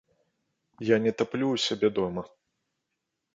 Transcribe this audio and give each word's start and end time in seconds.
Я 0.89 0.97
не 1.05 1.13
таплю 1.19 1.47
ў 1.51 1.57
сябе 1.67 1.87
дома. 2.01 2.23